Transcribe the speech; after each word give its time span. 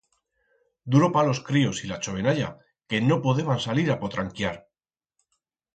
Duro 0.95 1.09
pa 1.11 1.23
los 1.27 1.41
críos 1.41 1.83
y 1.83 1.87
la 1.91 1.99
chovenalla 1.99 2.49
que 2.87 3.01
no 3.07 3.21
podeban 3.21 3.65
salir 3.69 3.89
a 3.91 3.99
potranquiar. 4.07 4.59